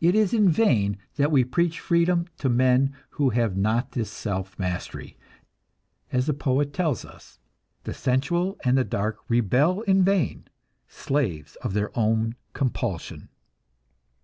It 0.00 0.14
is 0.14 0.32
in 0.32 0.48
vain 0.50 0.98
that 1.16 1.32
we 1.32 1.42
preach 1.42 1.80
freedom 1.80 2.26
to 2.38 2.48
men 2.48 2.94
who 3.18 3.30
have 3.30 3.56
not 3.56 3.90
this 3.90 4.08
self 4.08 4.56
mastery; 4.56 5.16
as 6.12 6.26
the 6.26 6.32
poet 6.32 6.72
tell 6.72 6.92
us: 6.92 7.40
"The 7.82 7.92
sensual 7.92 8.56
and 8.64 8.78
the 8.78 8.84
dark 8.84 9.18
rebel 9.28 9.80
in 9.82 10.04
vain, 10.04 10.46
slaves 10.86 11.56
of 11.56 11.72
their 11.74 11.90
own 11.98 12.36
compulsion." 12.52 13.30